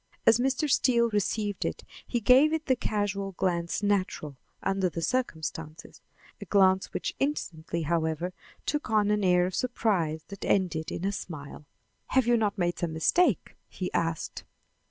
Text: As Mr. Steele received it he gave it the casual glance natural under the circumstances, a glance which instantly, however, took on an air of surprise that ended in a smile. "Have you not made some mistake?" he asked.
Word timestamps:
As 0.25 0.39
Mr. 0.39 0.67
Steele 0.67 1.11
received 1.11 1.63
it 1.63 1.83
he 2.07 2.19
gave 2.19 2.53
it 2.53 2.65
the 2.65 2.75
casual 2.75 3.33
glance 3.33 3.83
natural 3.83 4.35
under 4.63 4.89
the 4.89 5.03
circumstances, 5.03 6.01
a 6.41 6.45
glance 6.45 6.91
which 6.91 7.13
instantly, 7.19 7.83
however, 7.83 8.33
took 8.65 8.89
on 8.89 9.11
an 9.11 9.23
air 9.23 9.45
of 9.45 9.53
surprise 9.53 10.23
that 10.29 10.43
ended 10.43 10.91
in 10.91 11.05
a 11.05 11.11
smile. 11.11 11.65
"Have 12.07 12.25
you 12.25 12.35
not 12.35 12.57
made 12.57 12.79
some 12.79 12.93
mistake?" 12.93 13.55
he 13.69 13.93
asked. 13.93 14.43